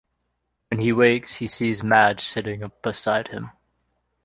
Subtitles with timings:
[0.71, 3.51] When he wakes, he sees Madge sitting beside him.